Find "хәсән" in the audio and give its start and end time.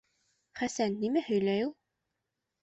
0.61-0.95